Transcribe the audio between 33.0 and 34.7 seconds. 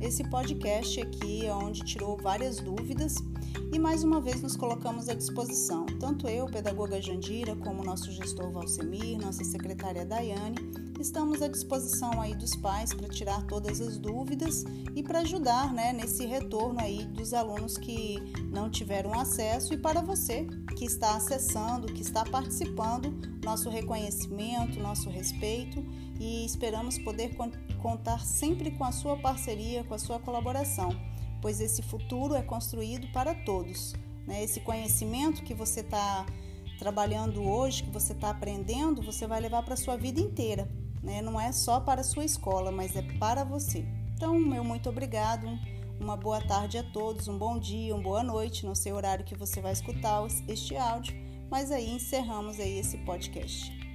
para todos. Né? Esse